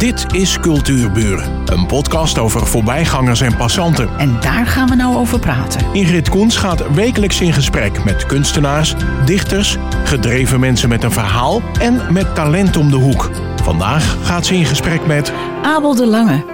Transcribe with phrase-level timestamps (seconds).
[0.00, 4.18] Dit is Cultuurburen, een podcast over voorbijgangers en passanten.
[4.18, 5.92] En daar gaan we nou over praten.
[5.92, 8.94] Ingrid Koens gaat wekelijks in gesprek met kunstenaars,
[9.24, 13.30] dichters, gedreven mensen met een verhaal en met talent om de hoek.
[13.62, 15.32] Vandaag gaat ze in gesprek met
[15.62, 16.44] Abel de Lange.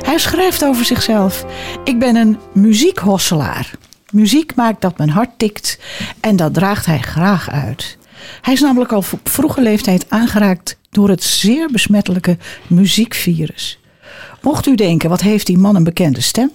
[0.00, 1.44] Hij schrijft over zichzelf:
[1.84, 3.70] Ik ben een muziekhosselaar.
[4.10, 5.78] Muziek maakt dat mijn hart tikt
[6.20, 7.98] en dat draagt hij graag uit.
[8.40, 13.78] Hij is namelijk al op vroege leeftijd aangeraakt door het zeer besmettelijke muziekvirus.
[14.42, 16.50] Mocht u denken, wat heeft die man een bekende stem?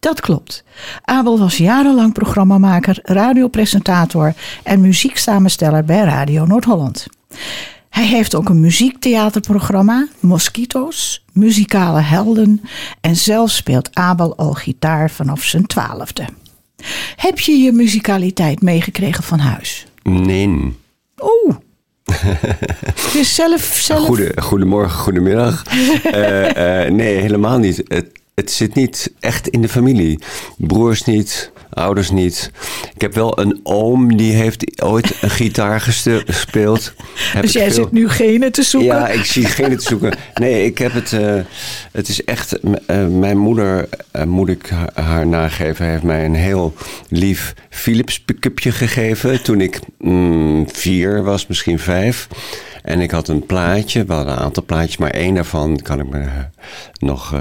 [0.00, 0.64] Dat klopt.
[1.04, 7.06] Abel was jarenlang programmamaker, radiopresentator en muzieksamensteller bij Radio Noord-Holland.
[7.88, 12.60] Hij heeft ook een muziektheaterprogramma, Mosquito's, Muzikale Helden
[13.00, 16.24] en zelf speelt Abel al gitaar vanaf zijn twaalfde.
[17.16, 19.86] Heb je je muzikaliteit meegekregen van huis?
[20.02, 20.76] Nee.
[21.22, 21.56] Oeh.
[23.12, 24.06] Dus zelf, zelf...
[24.06, 25.62] Goede, goedemorgen, goedemiddag.
[25.72, 26.44] uh,
[26.84, 27.82] uh, nee, helemaal niet.
[27.88, 30.18] Het, het zit niet echt in de familie.
[30.56, 32.50] Broers niet, ouders niet.
[32.94, 36.92] Ik heb wel een oom die heeft ooit een gitaar gespeeld.
[37.14, 37.82] Heb dus jij veel...
[37.82, 38.88] zit nu genen te zoeken?
[38.88, 40.12] Ja, ik zie genen te zoeken.
[40.34, 41.12] Nee, ik heb het.
[41.12, 41.40] Uh,
[41.92, 42.58] het is echt.
[42.62, 46.74] Uh, mijn moeder, uh, moet ik haar nageven, heeft mij een heel
[47.08, 49.42] lief Philips pick-upje gegeven.
[49.42, 52.28] Toen ik mm, vier was, misschien vijf.
[52.82, 56.26] En ik had een plaatje, wel een aantal plaatjes, maar één daarvan kan ik me
[56.98, 57.34] nog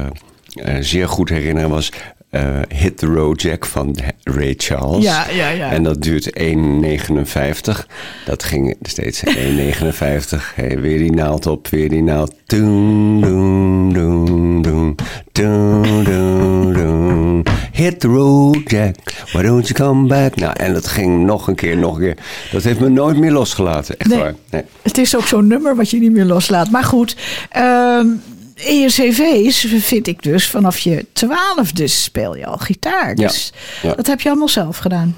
[0.80, 1.70] zeer goed herinneren.
[1.70, 1.92] Was
[2.32, 5.04] uh, Hit the Road Jack van Ray Charles.
[5.04, 5.72] Ja, ja, ja.
[5.72, 7.86] En dat duurt 1,59.
[8.26, 9.32] Dat ging steeds 1,59.
[10.56, 12.34] Hey, weer die naald op, weer die naald.
[12.46, 14.96] Doem, doem, doem, doem.
[15.32, 17.44] Doem, doem, doem.
[17.72, 18.96] Hit the road, Jack.
[19.32, 20.36] Why don't you come back?
[20.36, 22.18] Nou, en dat ging nog een keer, nog een keer.
[22.52, 23.98] Dat heeft me nooit meer losgelaten.
[23.98, 24.34] Echt nee, waar.
[24.50, 24.64] Nee.
[24.82, 26.72] Het is ook zo'n nummer wat je niet meer loslaat.
[26.72, 27.16] Maar goed,
[27.58, 28.22] um,
[28.58, 33.16] in je cv's vind ik dus vanaf je twaalfde speel je al gitaar.
[33.16, 33.96] Dus ja, ja.
[33.96, 35.16] dat heb je allemaal zelf gedaan.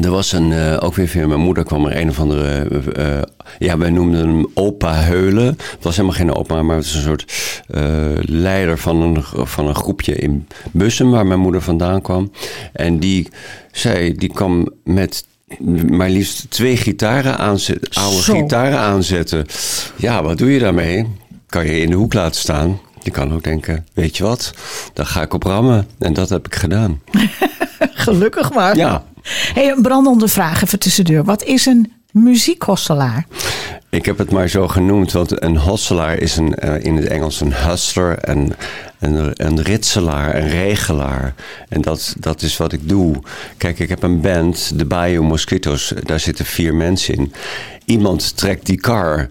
[0.00, 3.22] Er was een, uh, ook weer via mijn moeder kwam er een of andere, uh,
[3.58, 5.46] ja, wij noemden hem opa Heulen.
[5.46, 7.32] Het was helemaal geen opa, maar het is een soort
[8.30, 12.32] leider van een, van een groepje in Bussen, waar mijn moeder vandaan kwam.
[12.72, 13.28] En die
[13.72, 15.24] zei, die kwam met
[15.90, 18.34] maar liefst twee gitaren oude Zo.
[18.34, 19.46] gitaren aanzetten.
[19.96, 21.06] Ja, wat doe je daarmee?
[21.48, 22.80] Kan je in de hoek laten staan.
[23.02, 24.52] Je kan ook denken, weet je wat,
[24.92, 25.88] dan ga ik op rammen.
[25.98, 27.00] En dat heb ik gedaan.
[28.04, 28.76] Gelukkig maar.
[28.76, 29.04] Ja.
[29.54, 31.24] Hey, een brandende vraag even tussendoor.
[31.24, 33.26] Wat is een muziekhosselaar?
[33.90, 37.40] Ik heb het maar zo genoemd, want een hosselaar is een, uh, in het Engels
[37.40, 38.52] een hustler en
[38.98, 41.34] een, een ritselaar, een regelaar.
[41.68, 43.16] En dat, dat is wat ik doe.
[43.56, 47.32] Kijk, ik heb een band, de Bayou Mosquitoes, daar zitten vier mensen in.
[47.84, 49.28] Iemand trekt die kar.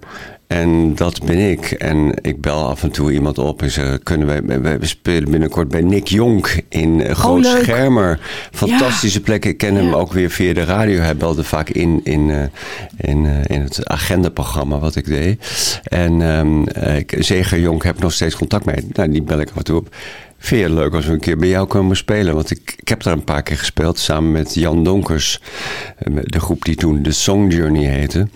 [0.48, 1.72] En dat ben ik.
[1.72, 5.32] En ik bel af en toe iemand op en zeg: kunnen wij, we, we spelen
[5.32, 8.20] binnenkort bij Nick Jonk in Groot oh, Schermer.
[8.52, 9.24] Fantastische ja.
[9.24, 9.46] plek.
[9.46, 11.00] Ik ken hem ook weer via de radio.
[11.00, 12.44] Hij belde vaak in in, uh,
[12.98, 15.44] in, uh, in het agendaprogramma wat ik deed.
[15.84, 16.66] En um,
[17.08, 18.88] Zeger Jonk heb nog steeds contact mee.
[18.94, 19.96] Nou, die bel ik af en toe op.
[20.38, 22.36] Vind je het leuk als we een keer bij jou komen spelen?
[22.36, 25.42] Want ik, ik heb daar een paar keer gespeeld samen met Jan Donkers.
[26.24, 28.28] De groep die toen de Song Journey heette.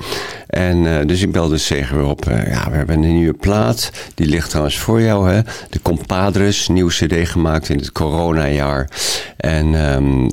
[0.47, 2.29] En uh, dus ik belde Zeger weer op.
[2.29, 3.91] Uh, ja, we hebben een nieuwe plaat.
[4.15, 5.41] Die ligt trouwens voor jou, hè?
[5.69, 8.89] De Compadres, nieuw CD gemaakt in het coronajaar.
[9.37, 10.29] En um,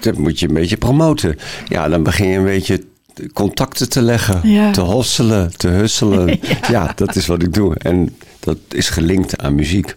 [0.00, 1.38] dat moet je een beetje promoten.
[1.68, 2.84] Ja, dan begin je een beetje
[3.32, 4.70] contacten te leggen, ja.
[4.70, 6.28] te hosselen, te husselen.
[6.42, 6.56] ja.
[6.70, 7.74] ja, dat is wat ik doe.
[7.78, 9.96] En dat is gelinkt aan muziek.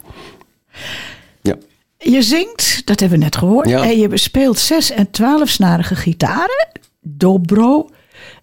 [1.42, 1.56] Ja.
[1.98, 3.70] Je zingt, dat hebben we net gehoord.
[3.70, 3.84] Ja.
[3.84, 6.68] En je bespeelt zes- en twaalfsnarige gitaren.
[7.02, 7.90] Dobro,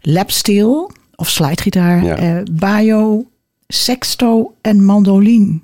[0.01, 2.05] lapsteel of slidegitaar.
[2.05, 2.23] Ja.
[2.23, 3.25] Uh, bajo,
[3.67, 5.61] sexto en mandoline.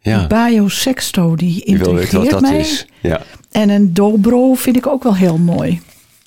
[0.00, 0.26] Ja.
[0.26, 1.62] Bajo sexto, die
[2.30, 2.58] dat mij.
[2.58, 2.86] Is.
[3.00, 3.22] Ja.
[3.50, 5.80] En een dobro vind ik ook wel heel mooi.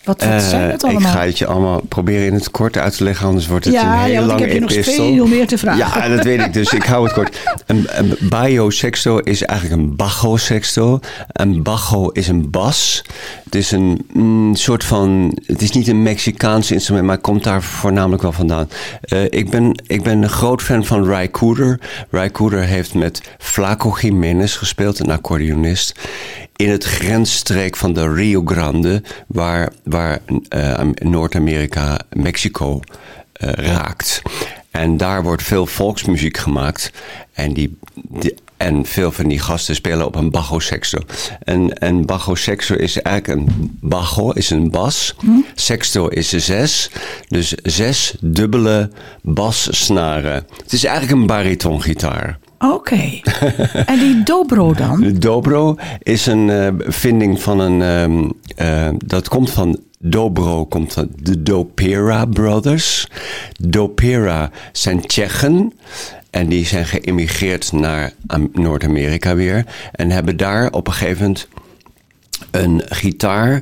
[0.04, 1.02] Wat, wat zijn het allemaal?
[1.02, 3.74] Ik ga het je allemaal proberen in het kort uit te leggen, anders wordt het
[3.74, 5.06] ja, een hele ja, want lange ik heb je epistel.
[5.06, 6.02] nog veel meer te vragen.
[6.02, 7.40] Ja, dat weet ik, dus ik hou het kort.
[7.66, 11.00] Een, een bajo sexto is eigenlijk een bajo sexto.
[11.28, 13.04] Een bajo is een bas.
[13.44, 17.64] Het is een mm, soort van, het is niet een Mexicaans instrument, maar komt daar
[17.64, 18.70] voornamelijk wel vandaan.
[19.14, 21.80] Uh, ik, ben, ik ben een groot fan van Ry Cooder.
[22.10, 25.94] Ry Cooder heeft met Flaco Jiménez gespeeld, een accordeonist
[26.56, 30.20] in het grensstreek van de Rio Grande, waar, waar
[30.56, 32.80] uh, Noord-Amerika Mexico
[33.44, 34.22] uh, raakt.
[34.72, 36.92] En daar wordt veel volksmuziek gemaakt.
[37.34, 41.00] En die, die En veel van die gasten spelen op een bajo sexto.
[41.44, 45.16] En, en bajo sexto is eigenlijk een bajo, is een bas.
[45.56, 46.90] Sexto is een zes.
[47.28, 48.90] Dus zes dubbele
[49.22, 50.46] bassnaren.
[50.64, 52.40] Het is eigenlijk een baritongitaar.
[52.72, 53.20] Oké.
[53.86, 55.02] en die dobro dan?
[55.02, 57.82] De dobro is een uh, vinding van een.
[57.82, 58.32] Um,
[58.62, 59.80] uh, dat komt van.
[60.06, 63.08] Dobro komt van de Dopera Brothers.
[63.60, 65.74] Dopera zijn Tsjechen.
[66.30, 68.14] En die zijn geëmigreerd naar
[68.52, 69.66] Noord-Amerika weer.
[69.92, 71.48] En hebben daar op een gegeven moment
[72.52, 73.62] een gitaar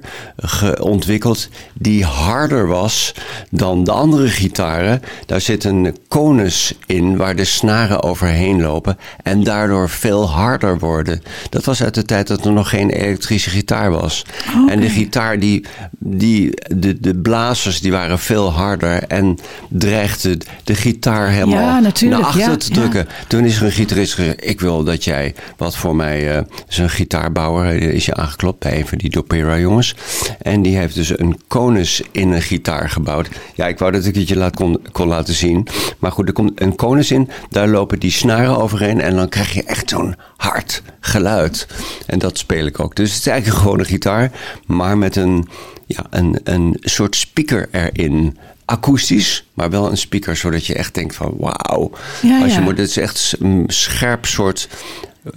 [0.80, 3.14] ontwikkeld die harder was
[3.50, 5.02] dan de andere gitaren.
[5.26, 11.22] Daar zit een konus in waar de snaren overheen lopen en daardoor veel harder worden.
[11.50, 14.26] Dat was uit de tijd dat er nog geen elektrische gitaar was.
[14.68, 15.66] En de gitaar, die,
[16.00, 19.38] die, de, de blazers, die waren veel harder en
[19.70, 23.08] dreigde de gitaar helemaal ja, naar achter ja, te drukken.
[23.28, 26.78] Toen is er een gitarist gezegd, ik wil dat jij, wat voor mij, uh, is
[26.78, 29.96] een gitaarbouwer, is je aangeklopt van die Dopera jongens.
[30.42, 33.30] En die heeft dus een konus in een gitaar gebouwd.
[33.56, 35.68] Ja, ik wou dat ik het je laat kon, kon laten zien.
[36.00, 39.54] Maar goed, er komt een konus in, daar lopen die snaren overheen en dan krijg
[39.54, 41.68] je echt zo'n hard geluid.
[42.06, 42.96] En dat speel ik ook.
[42.96, 44.32] Dus het is eigenlijk gewoon een gitaar,
[44.66, 45.48] maar met een,
[45.86, 51.16] ja, een, een soort speaker erin akoestisch, maar wel een speaker, zodat je echt denkt
[51.16, 51.92] van wauw.
[52.22, 52.64] Ja, Als je ja.
[52.64, 54.68] moet, het is echt een scherp soort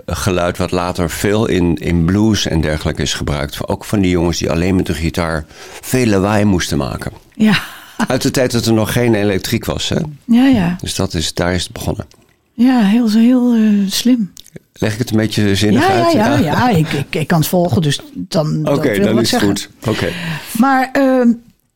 [0.06, 3.68] geluid wat later veel in, in blues en dergelijke is gebruikt.
[3.68, 5.44] Ook van die jongens die alleen met de gitaar
[5.80, 7.12] veel lawaai moesten maken.
[7.34, 7.62] Ja.
[8.08, 9.88] Uit de tijd dat er nog geen elektriek was.
[9.88, 10.00] Hè?
[10.24, 10.76] Ja, ja.
[10.80, 12.06] Dus dat is, daar is het begonnen.
[12.52, 14.32] Ja, heel, heel uh, slim.
[14.72, 16.12] Leg ik het een beetje zinnig ja, uit?
[16.12, 16.68] Ja, ja, ja.
[16.68, 18.58] Ik, ik, ik kan het volgen, dus dan.
[18.60, 19.70] Oké, okay, dan is het goed.
[19.80, 19.90] Oké.
[19.90, 20.12] Okay.
[20.58, 21.34] Maar uh,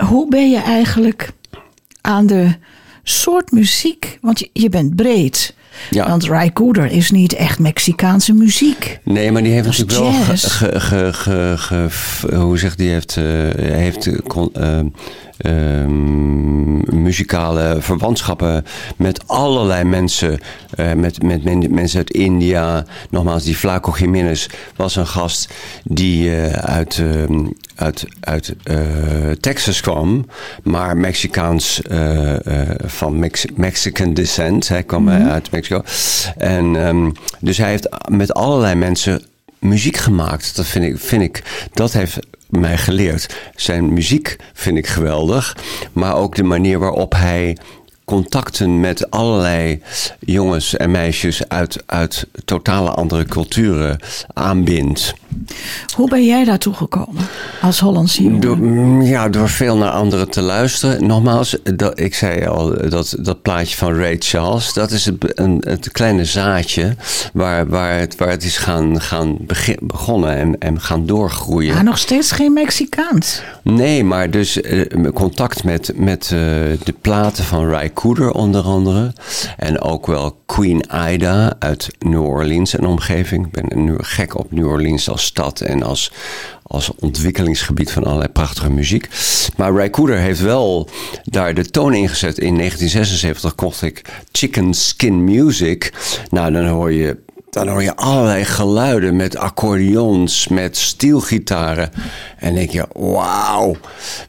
[0.08, 1.32] hoe ben je eigenlijk
[2.00, 2.54] aan de
[3.02, 4.19] soort muziek?
[4.20, 5.54] Want je, je bent breed.
[5.90, 6.08] Ja.
[6.08, 8.98] Want Ry Cooder is niet echt Mexicaanse muziek.
[9.04, 10.36] Nee, maar die heeft Dat natuurlijk wel.
[10.36, 12.90] Ge, ge, hoe zegt die?
[12.90, 14.80] Heeft, uh, heeft kon, uh,
[15.46, 18.64] um, muzikale verwantschappen
[18.96, 20.40] met allerlei mensen.
[20.76, 22.85] Uh, met, met men, mensen uit India.
[23.11, 24.46] Nogmaals, die Flaco Jiménez
[24.76, 25.55] was een gast
[25.85, 28.55] die uh, uit, uh, uit, uit
[29.40, 30.26] Texas kwam.
[30.62, 31.81] Maar Mexicaans
[32.85, 34.69] van Mex Mexican descent.
[34.69, 35.29] Hij kwam Mhm.
[35.29, 35.82] uit Mexico.
[36.37, 39.23] En um, dus hij heeft met allerlei mensen
[39.58, 40.56] muziek gemaakt.
[40.56, 41.43] Dat vind ik, vind ik,
[41.73, 42.19] dat heeft
[42.50, 43.36] mij geleerd.
[43.56, 45.56] Zijn muziek vind ik geweldig,
[45.92, 47.56] maar ook de manier waarop hij
[48.08, 49.82] contacten met allerlei
[50.20, 53.99] jongens en meisjes uit, uit totale andere culturen
[54.34, 55.14] aanbindt.
[55.96, 57.26] Hoe ben jij daartoe gekomen
[57.60, 58.40] als Hollandse jongen?
[58.40, 58.58] Door,
[59.02, 61.06] ja, door veel naar anderen te luisteren.
[61.06, 65.62] Nogmaals, dat, ik zei al, dat, dat plaatje van Ray Charles, dat is het, een,
[65.66, 66.96] het kleine zaadje
[67.32, 71.75] waar, waar, het, waar het is gaan, gaan begin, begonnen en, en gaan doorgroeien.
[71.75, 73.43] Maar nog steeds geen Mexicaans.
[73.72, 76.38] Nee, maar dus uh, contact met, met uh,
[76.84, 79.12] de platen van Ry Cooder onder andere.
[79.56, 83.46] En ook wel Queen Ida uit New Orleans en omgeving.
[83.46, 86.12] Ik ben nu gek op New Orleans als stad en als,
[86.62, 89.08] als ontwikkelingsgebied van allerlei prachtige muziek.
[89.56, 90.88] Maar Ry Cooder heeft wel
[91.24, 92.38] daar de toon ingezet.
[92.38, 95.92] In 1976 kocht ik Chicken Skin Music.
[96.30, 97.16] Nou, dan hoor je
[97.50, 101.90] dan hoor je allerlei geluiden met accordeons, met stielgitaren.
[102.38, 103.76] En denk je, wauw.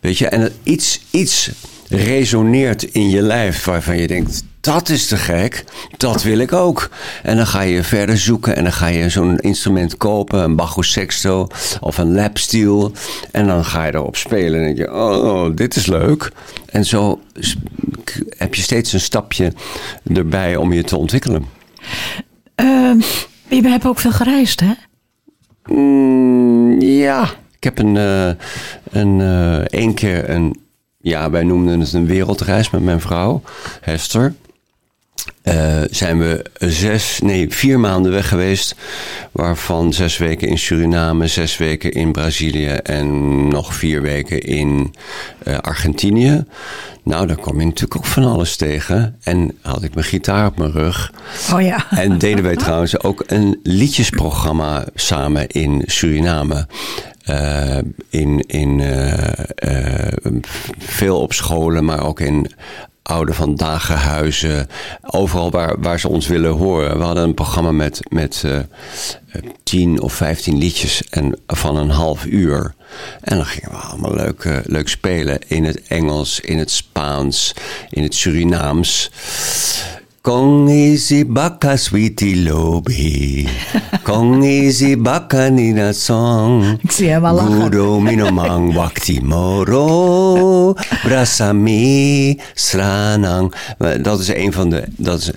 [0.02, 1.52] Weet je, en iets, iets
[1.90, 5.64] resoneert in je lijf waarvan je denkt, dat is te gek,
[5.98, 6.90] dat wil ik ook.
[7.24, 10.82] En dan ga je verder zoeken en dan ga je zo'n instrument kopen, een Bajo
[10.82, 11.48] Sexto
[11.80, 12.92] of een lapsteel.
[13.32, 16.32] En dan ga je erop spelen en denk je, oh, dit is leuk.
[16.66, 17.22] En zo
[18.38, 19.54] heb je steeds een stapje
[20.14, 21.46] erbij om je te ontwikkelen.
[22.62, 23.02] Uh,
[23.48, 24.74] je hebt ook veel gereisd, hè?
[25.74, 27.24] Mm, ja,
[27.56, 28.32] ik heb een, uh,
[28.92, 30.60] een uh, één keer een,
[30.98, 33.42] ja, wij noemden het een wereldreis met mijn vrouw,
[33.82, 34.34] Hester.
[35.44, 38.76] Uh, zijn we zes, nee, vier maanden weg geweest.
[39.32, 44.96] Waarvan zes weken in Suriname, zes weken in Brazilië en nog vier weken in
[45.48, 46.46] uh, Argentinië.
[47.04, 49.16] Nou, daar kwam je natuurlijk ook van alles tegen.
[49.24, 51.14] En had ik mijn gitaar op mijn rug.
[51.54, 51.86] Oh ja.
[51.90, 56.68] En deden wij trouwens ook een liedjesprogramma samen in Suriname.
[57.30, 57.78] Uh,
[58.10, 58.82] in in
[60.78, 62.52] veel op scholen, maar ook in
[63.10, 64.68] oude vandaag huizen.
[65.02, 66.98] Overal waar, waar ze ons willen horen.
[66.98, 68.60] We hadden een programma met, met uh,
[69.64, 72.74] tien of vijftien liedjes en van een half uur.
[73.22, 77.54] En dan gingen we allemaal leuk, uh, leuk spelen in het Engels, in het Spaans,
[77.90, 79.12] in het Surinaams.
[80.20, 83.48] Kong easy baka sweetie lobi.
[84.08, 84.44] Kong
[85.00, 86.76] baka nina song.
[86.84, 87.62] Ik zie hem al lachen.
[87.62, 90.76] Gudo minomang wakti moro.
[91.08, 93.56] Brasami sranang.
[94.04, 94.84] Dat is een van de.
[94.98, 95.32] Dat is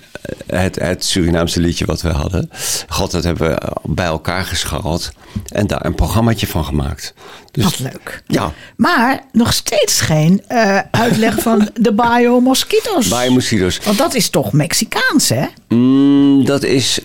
[0.46, 2.50] het, het Surinaamse liedje wat we hadden.
[2.88, 5.10] God, dat hebben we bij elkaar gescharreld.
[5.48, 7.14] En daar een programmaatje van gemaakt.
[7.50, 8.22] Dus, Wat leuk.
[8.26, 13.08] Ja, Maar nog steeds geen eh, uitleg van de Bayo Mosquitos.
[13.08, 13.78] bij Mosquito's.
[13.84, 15.46] Want dat is toch Mexicaans, hè?
[15.68, 16.98] Mm, dat is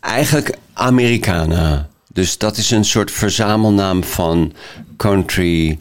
[0.00, 1.88] eigenlijk Americana.
[2.12, 4.52] Dus dat is een soort verzamelnaam van
[4.96, 5.78] country,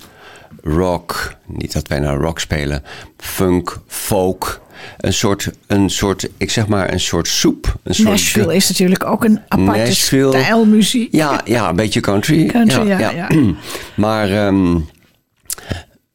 [0.63, 1.34] rock.
[1.46, 2.84] Niet dat wij nou rock spelen.
[3.18, 4.62] Funk, folk.
[4.98, 7.75] Een soort, een soort ik zeg maar, een soort soep.
[7.84, 10.39] Een soort Nashville is natuurlijk ook een aparte Nashville.
[10.39, 11.12] stijl muziek.
[11.12, 12.46] Ja, ja, een beetje country.
[12.46, 13.27] Country, ja, ja.
[13.96, 14.77] Maar ehm,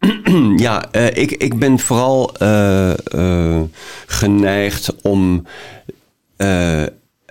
[0.56, 3.62] ja, eh, ik, ik ben vooral eh, eh,
[4.06, 5.46] geneigd om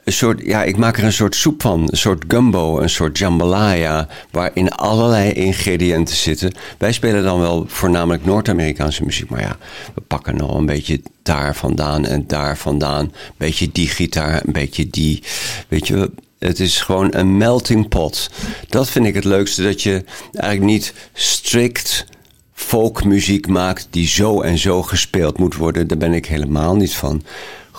[0.10, 3.18] een soort, ja, ik maak er een soort soep van, een soort gumbo, een soort
[3.18, 6.54] jambalaya, waarin allerlei ingrediënten zitten.
[6.78, 9.58] Wij spelen dan wel voornamelijk Noord-Amerikaanse muziek, maar ja,
[9.96, 14.54] we pakken nog een beetje daar vandaan en daar vandaan, een beetje die gitaar, een
[14.54, 15.24] beetje die,
[15.68, 16.12] weet je.
[16.40, 18.30] Het is gewoon een melting pot.
[18.70, 22.06] Dat vind ik het leukste, dat je eigenlijk niet strikt
[22.54, 25.88] folkmuziek maakt die zo en zo gespeeld moet worden.
[25.88, 27.24] Daar ben ik helemaal niet van.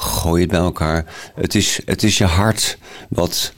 [0.00, 1.04] Gooi het bij elkaar.
[1.34, 2.78] Het is, het is je hart
[3.08, 3.52] wat,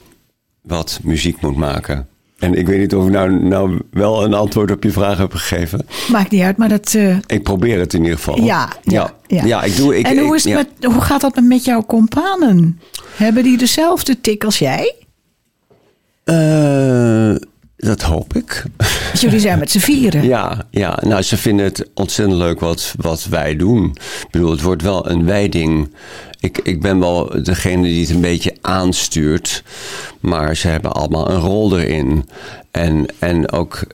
[0.62, 2.06] wat muziek moet maken.
[2.38, 5.32] En ik weet niet of ik nou, nou wel een antwoord op je vraag heb
[5.32, 5.86] gegeven.
[6.10, 6.94] Maakt niet uit, maar dat...
[6.94, 8.40] eh, Ik probeer het in ieder geval.
[8.42, 9.44] ja, ja, ja.
[9.44, 9.62] ja.
[9.62, 9.98] ik doe.
[9.98, 10.58] Ik, en hoe, is het ja.
[10.78, 12.80] met, hoe gaat dat met- met jouw companen?
[13.16, 14.94] Hebben die dezelfde tik als jij?
[16.24, 17.34] Eh,
[17.86, 18.64] dat hoop ik.
[19.20, 20.24] Jullie zijn met z'n vieren.
[20.24, 23.96] Ja, ja, nou, ze vinden het ontzettend leuk wat, wat wij doen.
[24.22, 25.94] Ik bedoel, het wordt wel een wijding.
[26.40, 29.62] Ik, ik ben wel degene die het een beetje aanstuurt.
[30.20, 32.28] Maar ze hebben allemaal een rol erin.
[32.70, 33.86] En, en ook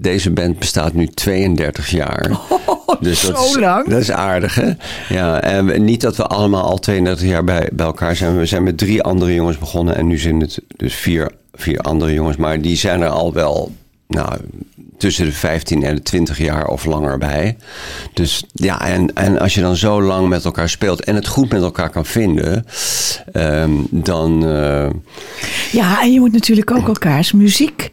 [0.00, 2.30] deze band bestaat nu 32 jaar.
[3.00, 3.88] dus dat zo is, lang?
[3.88, 4.70] Dat is aardig, hè?
[5.08, 8.38] Ja, en niet dat we allemaal al 32 jaar bij, bij elkaar zijn.
[8.38, 9.96] We zijn met drie andere jongens begonnen.
[9.96, 12.36] En nu zijn het dus vier, vier andere jongens.
[12.36, 13.72] Maar die zijn er al wel
[14.08, 14.36] nou,
[14.98, 17.56] tussen de 15 en de 20 jaar of langer bij.
[18.12, 21.52] Dus ja, en, en als je dan zo lang met elkaar speelt en het goed
[21.52, 22.64] met elkaar kan vinden,
[23.32, 24.46] ehm, dan.
[24.46, 24.90] eh,
[25.72, 27.90] Ja, en je moet natuurlijk ook elkaars muziek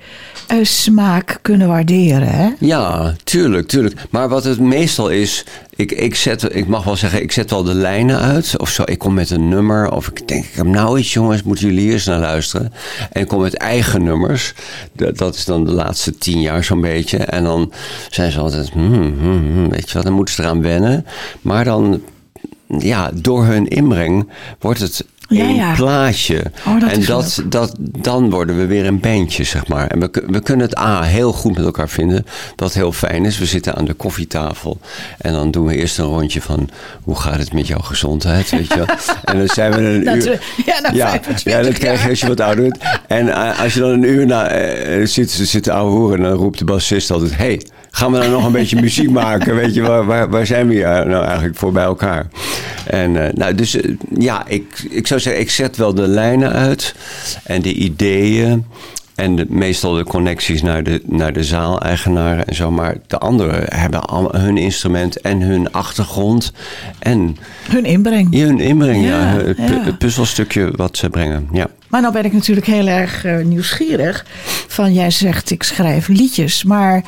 [0.62, 2.28] smaak kunnen waarderen.
[2.28, 2.50] Hè?
[2.60, 3.96] Ja, tuurlijk, tuurlijk.
[4.10, 7.64] Maar wat het meestal is, ik, ik, zet, ik mag wel zeggen, ik zet wel
[7.64, 8.58] de lijnen uit.
[8.58, 9.92] Of zo, ik kom met een nummer.
[9.92, 12.74] Of ik denk, ik heb nou iets jongens, moeten jullie eens naar luisteren.
[13.12, 14.54] En ik kom met eigen nummers.
[14.94, 17.18] Dat, dat is dan de laatste tien jaar zo'n beetje.
[17.18, 17.72] En dan
[18.10, 21.06] zijn ze altijd, hmm, hmm, hmm, weet je wat, dan moeten ze eraan wennen.
[21.42, 22.02] Maar dan,
[22.68, 25.74] ja, door hun inbreng wordt het Ja, ja.
[25.74, 26.44] plaatje.
[26.68, 29.88] Oh, dat en dat, dat, dan worden we weer een bandje, zeg maar.
[29.88, 33.38] En we, we kunnen het A heel goed met elkaar vinden, wat heel fijn is.
[33.38, 34.80] We zitten aan de koffietafel
[35.18, 36.70] en dan doen we eerst een rondje van...
[37.04, 38.86] hoe gaat het met jouw gezondheid, weet je?
[39.24, 40.24] En dan zijn we een Dat uur...
[40.24, 40.64] we-
[40.94, 42.78] ja, 25 ja, dat krijg je als je wat ouder wordt.
[43.08, 46.22] En eh, als je dan een uur na, eh, zit, zit te ouwe horen...
[46.22, 47.38] dan roept de bassist altijd...
[47.38, 49.56] hey, gaan we nou nog een beetje muziek maken?
[49.56, 52.28] Weet je, waar, waar, waar zijn we hier nou eigenlijk voor bij elkaar?
[52.86, 56.52] En eh, nou, dus eh, ja, ik, ik zou zeggen, ik zet wel de lijnen
[56.52, 56.96] uit
[57.44, 58.66] en de ideeën.
[59.16, 62.72] En de, meestal de connecties naar de, naar de zaaleigenaren en zo.
[62.72, 66.52] Maar de anderen hebben al hun instrument en hun achtergrond.
[67.00, 67.38] En
[67.70, 68.34] Hun inbreng.
[68.34, 69.20] hun inbreng, ja.
[69.20, 69.84] Ja, het, pu- ja.
[69.84, 71.48] het puzzelstukje wat ze brengen.
[71.52, 71.68] Ja.
[71.88, 74.26] Maar nou ben ik natuurlijk heel erg eh, nieuwsgierig.
[74.68, 77.04] Van jij zegt ik schrijf liedjes, maar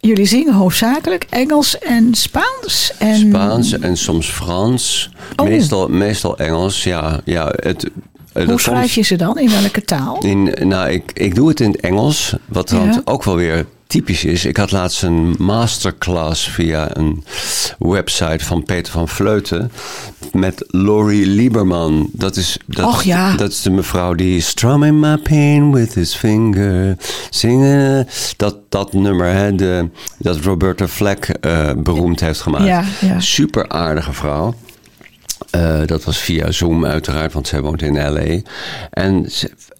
[0.00, 2.92] jullie zingen hoofdzakelijk Engels en Spaans.
[2.98, 5.10] En Spaans en soms Frans.
[5.36, 5.46] Oh.
[5.46, 7.20] Meestal, meestal Engels, ja.
[7.24, 7.90] ja het,
[8.32, 9.38] eh, Hoe schrijf je ze dan?
[9.38, 10.24] In welke taal?
[10.24, 13.00] In, nou, ik, ik doe het in het Engels, wat dan Ja.
[13.04, 14.44] ook wel weer typisch is.
[14.44, 17.24] Ik had laatst een masterclass via een
[17.78, 19.70] website van Peter van Vleuten
[20.32, 22.08] met Laurie Lieberman.
[22.12, 23.36] Dat is, dat, Och, ja.
[23.36, 26.96] dat is de mevrouw die strumming my pain with his finger,
[27.30, 28.06] zingen.
[28.36, 32.64] Dat, dat nummer, hè, de, dat Roberta Fleck eh, beroemd heeft gemaakt.
[32.64, 33.20] Ja, ja.
[33.20, 34.54] Super aardige vrouw.
[35.50, 38.40] Eh, dat was via Zoom uiteraard, want zij woont in L.A.
[38.90, 39.26] En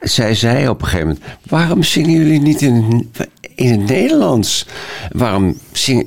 [0.00, 1.24] zij zei op een gegeven moment...
[1.48, 3.10] waarom zingen jullie niet in,
[3.58, 4.66] in het Nederlands?
[5.12, 5.58] Waarom,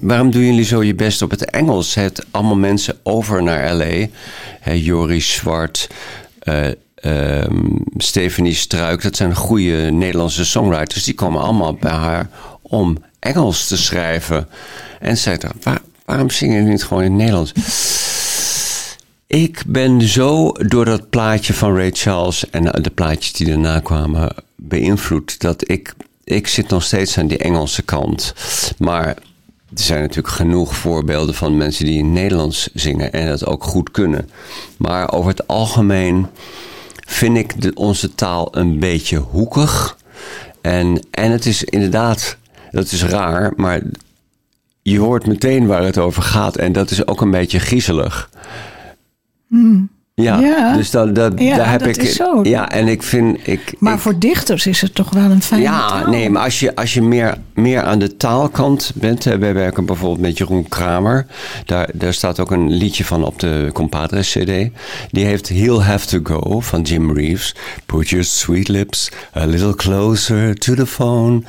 [0.02, 1.96] waarom doen jullie zo je best op het Engels?
[1.96, 4.08] Heeft allemaal mensen over naar L.A.
[4.60, 5.90] Hè, Joris Zwart...
[6.40, 7.66] eh, ehm,
[7.98, 11.04] Stephanie Struik, dat zijn goede Nederlandse songwriters.
[11.04, 12.30] Die komen allemaal bij haar
[12.62, 14.48] om Engels te schrijven.
[15.00, 17.54] En zij dacht, waar, waarom zingen jullie niet gewoon in het Nederlands?
[19.28, 24.36] Ik ben zo door dat plaatje van Ray Charles en de plaatjes die daarna kwamen
[24.56, 25.94] beïnvloed dat ik,
[26.32, 28.34] ik zit nog steeds aan die Engelse kant.
[28.78, 29.08] Maar
[29.74, 33.92] er zijn natuurlijk genoeg voorbeelden van mensen die in Nederlands zingen en dat ook goed
[33.92, 34.30] kunnen.
[34.78, 36.28] Maar over het algemeen
[37.08, 39.98] vind ik onze taal een beetje hoekig.
[40.62, 42.38] En, en het is inderdaad,
[42.72, 43.82] dat is raar, maar
[44.82, 46.58] je hoort meteen waar het over gaat.
[46.58, 48.30] En dat is ook een beetje griezelig.
[50.22, 50.76] Ja, Ja.
[50.76, 51.96] dus dat, dat, Ja, daar heb dat ik.
[52.02, 52.40] is zo.
[52.44, 53.48] Ja, en ik vind.
[53.48, 56.08] Ik, Maar ik- voor dichters is het toch wel een fijne ja, taal.
[56.10, 59.24] nee, maar als je, als je meer, meer aan de taalkant bent.
[59.24, 61.26] hè, Wij werken bijvoorbeeld met Jeroen Kramer.
[61.66, 64.70] Daar, daar staat ook een liedje van op de Compadres CD.
[65.12, 67.56] Die heeft He'll Have to Go van Jim Reeves.
[67.86, 71.42] Put your sweet lips a little closer to the phone.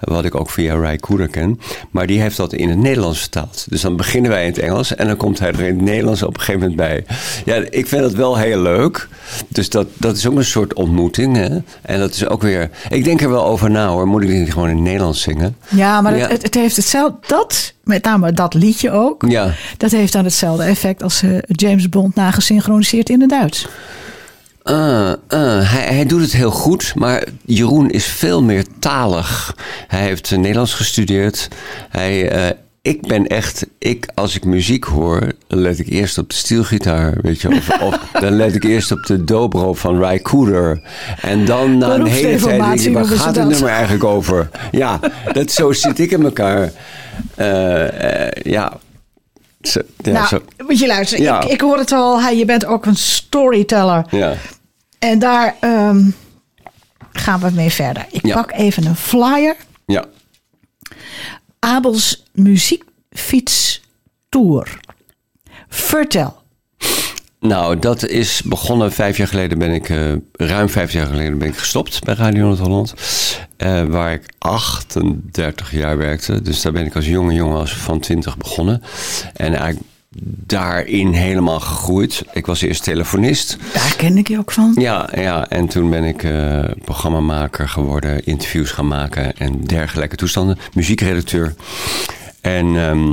[0.00, 1.60] Wat ik ook via Ray Cooder ken.
[1.90, 3.66] Maar die heeft dat in het Nederlands vertaald.
[3.68, 6.22] Dus dan beginnen wij in het Engels en dan komt hij er in het Nederlands
[6.22, 7.04] op een gegeven moment bij.
[7.44, 9.08] Ja, ik vind dat wel heel leuk.
[9.48, 11.36] Dus dat, dat is ook een soort ontmoeting.
[11.36, 11.58] Hè?
[11.82, 12.70] En dat is ook weer.
[12.88, 14.06] Ik denk er wel over na hoor.
[14.06, 15.56] Moet ik niet gewoon in Nederlands zingen?
[15.68, 16.28] Ja, maar Ja.
[16.28, 17.16] Het, het heeft hetzelfde.
[17.26, 19.24] Dat, met name dat liedje ook.
[19.28, 19.52] Ja.
[19.76, 23.66] Dat heeft dan hetzelfde effect als eh, James Bond nagesynchroniseerd in het Duits.
[24.62, 29.56] Ah, ah, hij, hij doet het heel goed, maar Jeroen is veel meer talig.
[29.86, 31.48] Hij heeft eh, Nederlands gestudeerd.
[31.88, 32.56] Hij, eh,
[32.86, 37.14] ik ben echt, ik, als ik muziek hoor, dan let ik eerst op de stielgitaar,
[37.20, 37.48] weet je.
[37.48, 40.80] Of, of dan let ik eerst op de dobro van Ry Cooder.
[41.20, 44.50] En dan na een hele tijd denk ik, waar gaat het nummer eigenlijk over?
[44.70, 45.00] Ja,
[45.32, 46.72] dat, zo zit ik in elkaar.
[47.34, 48.72] Eh, eh, ja.
[49.60, 50.42] Zo, ja, nou, zo.
[50.66, 51.24] moet je luisteren.
[51.24, 51.42] Ja.
[51.42, 52.20] Ik, ik hoor het al.
[52.28, 54.04] Je bent ook een storyteller.
[54.10, 54.34] ja.
[54.98, 56.00] En daar ehm,
[57.12, 58.06] gaan we mee verder.
[58.10, 58.34] Ik Ja.
[58.34, 59.56] pak even een flyer.
[61.66, 63.80] Abels muziekfiets
[64.28, 64.78] tour.
[65.68, 66.42] Vertel.
[67.40, 71.48] Nou, dat is begonnen vijf jaar geleden ben ik, eh, ruim vijf jaar geleden ben
[71.48, 72.94] ik gestopt bij Radio Noord-Holland.
[73.56, 76.42] eh, waar ik 38 jaar werkte.
[76.42, 78.82] Dus daar ben ik als jonge jongen als van 20 begonnen.
[79.34, 79.86] En eigenlijk
[80.22, 82.22] daarin helemaal gegroeid.
[82.32, 83.56] Ik was eerst telefonist.
[83.72, 84.72] Daar ken ik je ook van.
[84.78, 90.58] Ja, ja, en toen ben ik eh, programmamaker geworden, interviews gaan maken en dergelijke toestanden.
[90.74, 91.54] Muziekredacteur.
[92.40, 93.12] En ehm,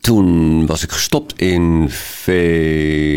[0.00, 2.28] toen was ik gestopt in v-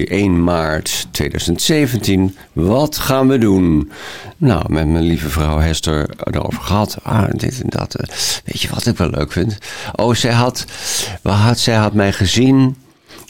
[0.09, 2.35] 1 maart 2017.
[2.53, 3.91] Wat gaan we doen?
[4.38, 6.97] Nou, met mijn lieve vrouw Hester erover gehad.
[7.03, 7.95] Ah, dit en dat.
[7.95, 8.07] eh,
[8.45, 9.57] Weet je wat ik wel leuk vind?
[9.95, 10.65] Oh, zij had,
[11.21, 12.75] wat had, zij had mij gezien.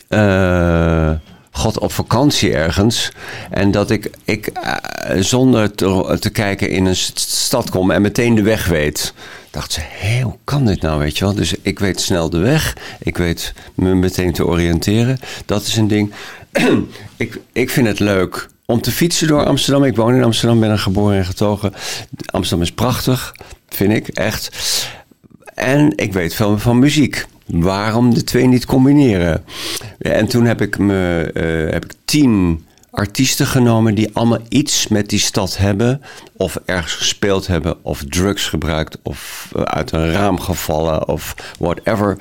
[0.10, 1.12] Eh,
[1.52, 3.12] God op vakantie ergens.
[3.50, 5.76] En dat ik, ik eh, zonder
[6.20, 9.14] te, kijken in een st- stad kom en meteen de weg weet.
[9.52, 9.82] Dacht ze,
[10.24, 11.34] hoe kan dit nou, weet je wel?
[11.34, 12.78] Dus ik weet snel de weg.
[13.00, 15.20] Ik weet me meteen te oriënteren.
[15.46, 16.14] Dat is een ding.
[17.18, 19.84] ik, ik vind het leuk om te fietsen door Amsterdam.
[19.84, 21.74] Ik woon in Amsterdam, ben er geboren en getogen.
[22.26, 23.36] Amsterdam is prachtig,
[23.70, 24.50] vind ik, echt.
[25.54, 27.26] En ik weet veel van muziek.
[27.50, 29.44] Waarom de twee niet combineren?
[30.00, 35.10] En toen heb ik, me, eh, heb ik tien artiesten genomen die allemaal iets met
[35.10, 36.02] die stad hebben.
[36.38, 42.18] Of ergens gespeeld hebben, of drugs gebruikt, of eh, uit een raam gevallen, of whatever.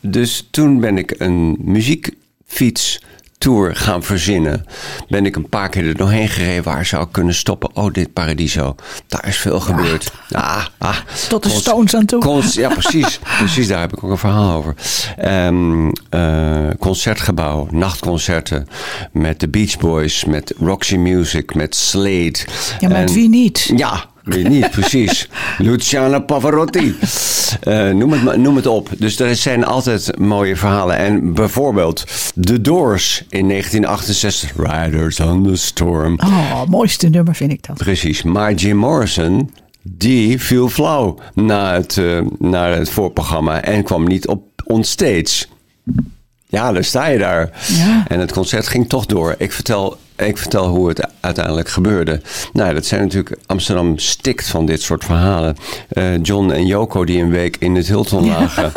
[0.00, 3.00] Dus toen ben ik een muziekfiets
[3.40, 4.64] tour gaan verzinnen.
[5.08, 7.70] Ben ik een paar keer er doorheen gereden waar zou ik kunnen stoppen.
[7.74, 8.74] Oh, dit Paradiso.
[9.06, 10.12] Daar is veel gebeurd.
[10.30, 10.96] Ah, ah.
[11.28, 12.42] Tot de Stones aan toe.
[12.52, 13.18] ja, precies.
[13.38, 14.74] precies, daar heb ik ook een verhaal over.
[15.16, 18.68] Ehm, eh, concertgebouw, nachtconcerten
[19.12, 22.38] met de Beach Boys, met Roxy Music, met Slade.
[22.78, 23.72] Ja, met En- wie niet?
[23.76, 24.04] ja,
[24.38, 25.28] niet, precies.
[25.58, 26.96] Luciana Pavarotti.
[27.60, 28.88] Eh, noem, het, noem het op.
[28.98, 30.96] Dus er zijn altijd mooie verhalen.
[30.96, 32.04] En bijvoorbeeld
[32.40, 34.52] The Doors in 1968.
[34.56, 36.18] Riders on the Storm.
[36.24, 37.76] Oh, mooiste nummer vind ik dat.
[37.76, 38.22] Precies.
[38.22, 39.50] Maar Jim Morrison,
[39.82, 45.46] die viel flauw na het, eh, naar het voorprogramma en kwam niet op onstage.
[46.46, 47.50] Ja, dan sta je daar.
[47.66, 48.04] Ja.
[48.08, 49.34] En het concert ging toch door.
[49.38, 52.20] Ik vertel, ik vertel hoe het uiteindelijk gebeurde.
[52.52, 53.36] Nou, dat zijn natuurlijk...
[53.46, 55.56] Amsterdam stikt van dit soort verhalen.
[55.88, 58.72] Eh, John en Joko die een week in het Hilton lagen.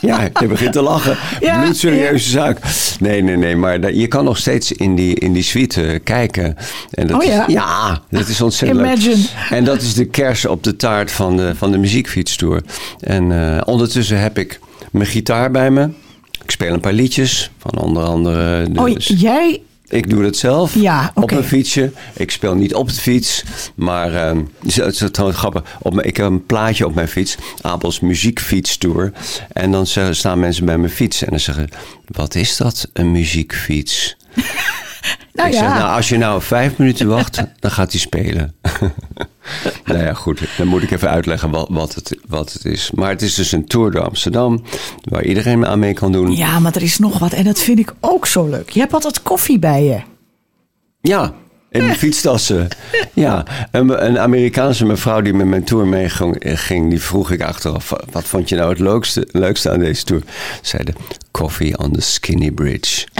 [0.00, 1.16] Ja, je begint te lachen.
[1.40, 2.58] Ja, Bloedserieuze zaak.
[3.00, 3.56] Nee, nee, nee.
[3.56, 6.56] Maar je kan nog steeds in die, in die suite kijken.
[6.90, 7.46] En dat Oh ja?
[7.46, 9.14] Is, ja, dat is ontzettend Imagine.
[9.14, 9.26] leuk.
[9.50, 12.62] En dat is de kers op de taart van de, van de muziekfietstour.
[13.00, 15.88] En eh, ondertussen heb ik mijn gitaar bij me.
[16.44, 18.70] Ik speel een paar liedjes van onder andere...
[18.70, 19.60] De, Oh, jij...
[19.88, 21.92] ik doe dat zelf Ja, op een fietsje.
[22.14, 25.62] Ik speel niet op de fiets, maar ehm, het is is grappig.
[25.78, 29.12] Op mijn, ik heb een plaatje op mijn fiets, Abels muziekfietstour.
[29.52, 31.68] En dan staan mensen bij mijn fiets en dan zeggen:
[32.06, 34.16] Wat is dat, een muziekfiets?
[35.38, 38.54] Nou ik ja, zeg, nou, als je nou vijf minuten wacht, dan gaat hij spelen.
[39.84, 40.40] nou ja, goed.
[40.56, 42.90] Dan moet ik even uitleggen wat, wat, het, wat het is.
[42.90, 44.62] Maar het is dus een tour door Amsterdam,
[45.02, 46.36] waar iedereen aan mee kan doen.
[46.36, 48.70] ja, maar er is nog wat en dat vind ik ook zo leuk.
[48.70, 50.00] Je hebt altijd koffie bij je.
[51.00, 51.32] Ja,
[51.70, 52.68] in de fietstassen.
[53.12, 57.92] Ja, een, een Amerikaanse mevrouw die met mijn tour meeging, ging, die vroeg ik achteraf:
[58.10, 60.22] wat vond je nou het leukste, leukste aan deze tour?
[60.62, 60.94] Zeiden:
[61.30, 63.06] Coffee on the Skinny Bridge.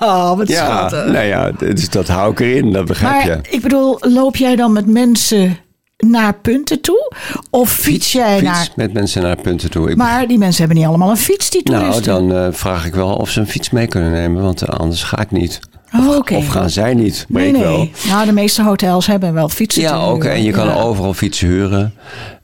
[0.00, 1.12] Oh, wat Ja, schattig.
[1.12, 3.38] nou ja, dus dat hou ik erin, dat begrijp Maar je.
[3.50, 5.58] ik bedoel, loop jij dan met mensen
[5.96, 7.12] naar punten toe?
[7.50, 8.68] Of fiets, jij Fiets naar...
[8.76, 9.90] met mensen naar punten toe.
[9.90, 12.12] Ik Maar die mensen hebben niet allemaal een fiets, die Nou, toeristen.
[12.28, 15.02] dan eh, vraag ik wel of ze een fiets mee kunnen nemen, want eh, anders
[15.02, 15.60] ga ik niet.
[15.94, 16.20] Oh.
[16.36, 17.76] Of gaan zij niet, maar Nee, ik wel.
[17.76, 17.92] nee.
[18.08, 20.24] Nou, de meeste hotels hebben wel fietsen Ja, ook.
[20.24, 20.74] En je kan Ja.
[20.80, 21.94] overal fietsen huren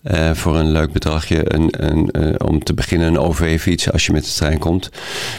[0.03, 1.55] eh, voor een leuk bedragje.
[1.55, 4.91] Een, een, eh, om te beginnen een OV-fiets als je met de trein komt.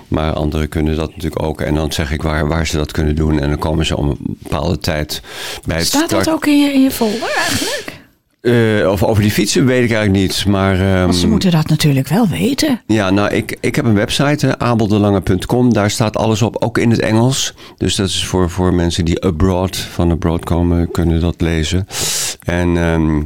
[0.08, 1.62] Maar anderen kunnen dat natuurlijk ook.
[1.62, 3.40] En dan zeg ik waar, waar ze dat kunnen doen.
[3.40, 5.22] En dan komen ze om een bepaalde tijd
[5.66, 7.95] bij het Staat dat start- ook in je, in je folder eigenlijk?
[8.46, 10.46] Eh, of over die fietsen weet ik eigenlijk niet.
[10.46, 12.82] Maar ehm, ze moeten dat natuurlijk wel weten.
[12.88, 15.74] Ja, nou, ik, ik heb een website, eh, abeldelange.com.
[15.74, 17.54] Daar staat alles op, ook in het Engels.
[17.78, 21.88] Dus dat is voor, voor mensen die abroad, van abroad komen, kunnen dat lezen.
[22.44, 23.22] En ehm,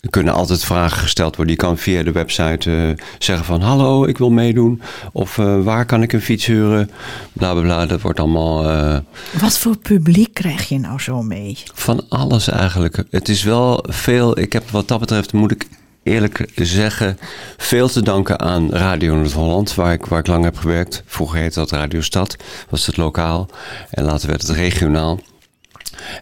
[0.00, 1.54] er kunnen altijd vragen gesteld worden.
[1.54, 3.60] Je kan via de website eh, zeggen van...
[3.60, 4.82] hallo, ik wil meedoen.
[5.12, 6.90] Of eh, waar kan ik een fiets huren?
[7.32, 7.86] Bla, bla, bla.
[7.86, 8.68] Dat wordt allemaal...
[8.70, 8.98] eh,
[9.40, 11.58] Wat voor publiek krijg je nou zo mee?
[11.74, 13.02] van alles eigenlijk.
[13.10, 14.38] Het is wel veel.
[14.38, 15.66] Ik heb wat dat betreft, moet ik
[16.02, 17.18] eerlijk zeggen,
[17.56, 21.02] veel te danken aan Radio Noord-Holland, waar ik, waar ik lang heb gewerkt.
[21.06, 22.36] Vroeger heette dat Radio Stad,
[22.68, 23.48] was het lokaal.
[23.90, 25.20] En later werd het regionaal.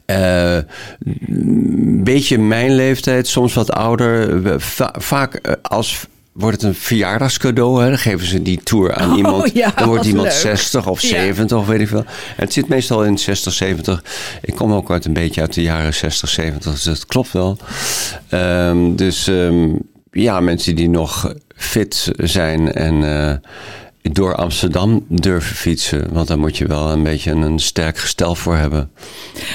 [0.04, 0.56] Eh,
[1.26, 4.60] Een beetje mijn leeftijd, soms wat ouder.
[4.60, 7.82] Va- vaak eh, als wordt het een verjaardagscadeau.
[7.82, 7.88] Hè?
[7.88, 9.50] Dan geven ze die tour aan Oh, iemand.
[9.54, 10.36] ja, dan wordt iemand leuk.
[10.36, 11.08] 60 of Ja.
[11.08, 12.04] 70 of weet ik veel.
[12.04, 14.04] En het zit meestal in 60, 70.
[14.42, 16.72] Ik kom ook uit een beetje uit de jaren 60, 70.
[16.72, 17.56] Dus dat klopt wel.
[18.28, 19.68] Ehm, dus ehm,
[20.10, 23.34] ja, mensen die nog fit zijn en eh,
[24.12, 26.12] door Amsterdam durven fietsen.
[26.12, 28.90] Want daar moet je wel een beetje een sterk gestel voor hebben.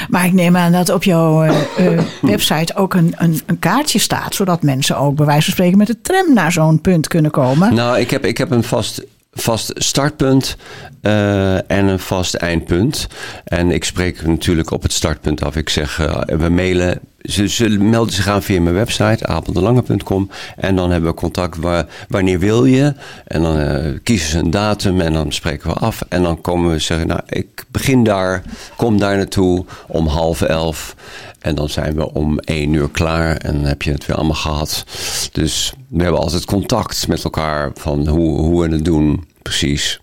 [0.10, 4.00] Maar ik neem aan dat op jouw eh, eh, website ook een, een, een kaartje
[4.00, 4.36] staat.
[4.36, 7.74] Zodat mensen ook bij wijze van spreken met de tram naar zo'n punt kunnen komen.
[7.74, 10.58] Nou, ik heb, ik heb een vast, vast startpunt
[11.02, 13.08] eh, en een vast eindpunt.
[13.46, 15.56] En ik spreek natuurlijk op het startpunt af.
[15.56, 17.00] Ik zeg, we mailen.
[17.24, 20.30] Ze, ze melden zich aan via mijn website, apeldelange.com.
[20.58, 21.58] En dan hebben we contact.
[21.58, 22.94] Waar, wanneer wil je?
[23.28, 26.02] En dan eh, kiezen ze een datum en dan spreken we af.
[26.10, 28.44] En dan komen we zeggen, nou, ik begin daar.
[28.78, 30.96] Kom daar naartoe om half elf.
[31.40, 34.36] En dan zijn we om één uur klaar en dan heb je het weer allemaal
[34.36, 34.86] gehad.
[35.32, 40.00] Dus we hebben altijd contact met elkaar van hoe, hoe we het doen, precies.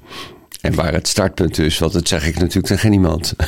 [0.60, 3.34] En waar het startpunt is, want dat zeg ik natuurlijk tegen niemand.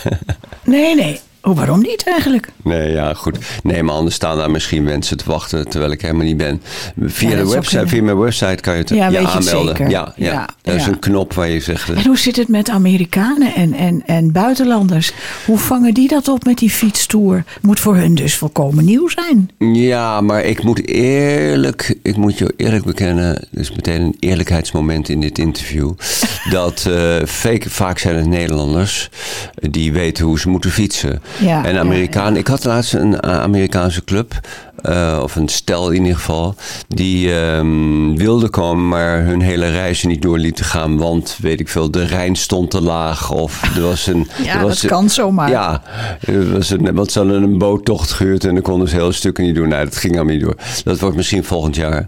[0.65, 1.21] Nee, nee.
[1.43, 2.49] Oh, waarom niet eigenlijk?
[2.63, 3.39] nee, ja, goed.
[3.63, 6.63] Nee, maar anders staan daar misschien mensen te wachten terwijl ik helemaal niet ben.
[7.01, 9.91] Via, Ja, de dat website, via mijn website kan je het Ja, je het aanmelden.
[9.91, 10.33] Ja, ja.
[10.33, 11.91] Ja, er is een knop waar je zegt.
[11.91, 15.13] En hoe zit het met Amerikanen en, en, en buitenlanders?
[15.47, 17.45] Hoe vangen die dat op met die fietstoer?
[17.61, 19.51] Moet voor hun dus volkomen nieuw zijn.
[19.59, 25.21] Ja, maar ik moet eerlijk, ik moet je eerlijk bekennen, dus meteen een eerlijkheidsmoment in
[25.21, 25.93] dit interview,
[26.51, 29.09] dat eh, fake, vaak zijn het Nederlanders
[29.55, 31.23] die weten hoe ze moeten fietsen.
[31.39, 34.41] Ja, en ja, Amerikaan, ik had laatst een eh, Amerikaanse club,
[34.83, 36.55] eh, of een stel in ieder geval,
[36.89, 41.69] die ehm, wilde komen, maar hun hele reis niet door lieten gaan, want weet ik
[41.69, 44.29] veel, de Rijn stond te laag of er was een...
[44.43, 45.49] Ja, er was dat kan zomaar.
[45.49, 45.83] Ja,
[46.21, 49.45] er was een, want ze hadden een boottocht gehuurd en dan konden ze hele stukken
[49.45, 49.69] niet doen.
[49.69, 50.57] Nee, dat ging allemaal niet door.
[50.85, 52.07] Dat wordt misschien volgend jaar.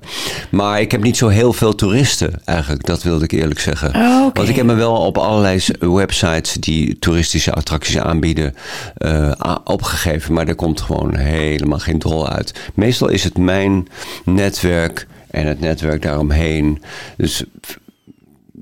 [0.50, 3.94] Maar ik heb niet zo heel veel toeristen eigenlijk, dat wilde ik eerlijk zeggen.
[3.94, 4.28] Oh.
[4.32, 8.54] Want ik heb me wel op allerlei websites die toeristische attracties aanbieden
[8.96, 9.13] eh,
[9.46, 10.34] a- opgegeven.
[10.34, 12.70] Maar er komt gewoon helemaal geen drol uit.
[12.74, 13.88] Meestal is het mijn
[14.24, 16.82] netwerk en het netwerk daaromheen.
[17.16, 17.44] Dus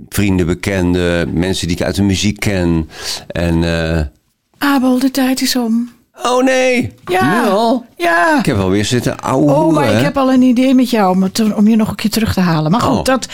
[0.09, 2.89] vrienden, bekenden, mensen die ik uit de muziek ken.
[3.27, 3.65] En...
[3.65, 4.01] eh,
[4.59, 5.91] Abel, de tijd is om.
[6.23, 7.43] Oh nee, Ja.
[7.45, 7.85] nu al?
[7.97, 8.39] Ja.
[8.39, 11.23] Ik heb alweer zitten ouwe Oh, maar ik heb al een idee met jou om,
[11.23, 12.71] het, om je nog een keer terug te halen.
[12.71, 13.27] Maar goed, Oh, dat,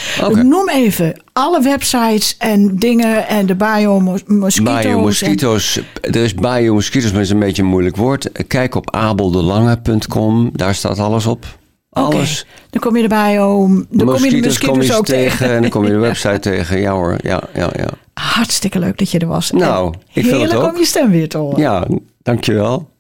[0.43, 5.75] noem even alle websites en dingen en de biomosquito's.
[5.75, 6.13] Bio en-.
[6.15, 8.31] Er is bio mosquito's, maar dat is een beetje een moeilijk woord.
[8.47, 10.51] Kijk op abeldelange.com.
[10.53, 11.45] Daar staat alles op.
[11.91, 12.47] Alles.
[12.71, 15.51] Dan kom je de bio, dan kom je de Mosquito's ook tegen.
[15.55, 16.81] En dan kom je de website tegen.
[16.81, 17.87] Ja hoor, ja, ja, ja.
[18.15, 19.51] Hartstikke leuk dat je er was.
[19.51, 20.73] Nou, En ik vind het heerlijk ook.
[20.73, 21.61] om je stem weer te horen.
[21.61, 21.87] Ja,
[22.29, 22.91] dankjewel.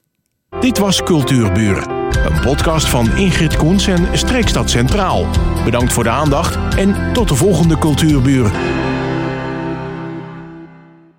[0.60, 5.26] Dit was Cultuurburen, een podcast van Ingrid Koens en Streekstad Centraal.
[5.64, 8.52] Bedankt voor de aandacht en tot de volgende Cultuurburen.